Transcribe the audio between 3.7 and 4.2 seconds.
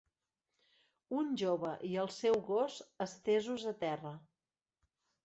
al terra.